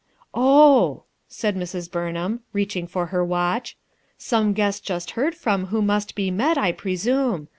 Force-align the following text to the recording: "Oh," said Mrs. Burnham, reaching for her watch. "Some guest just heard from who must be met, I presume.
"Oh," 0.33 1.03
said 1.27 1.55
Mrs. 1.55 1.91
Burnham, 1.91 2.39
reaching 2.53 2.87
for 2.87 3.05
her 3.13 3.23
watch. 3.23 3.77
"Some 4.17 4.53
guest 4.53 4.83
just 4.83 5.11
heard 5.11 5.35
from 5.35 5.67
who 5.67 5.79
must 5.83 6.15
be 6.15 6.31
met, 6.31 6.57
I 6.57 6.71
presume. 6.71 7.49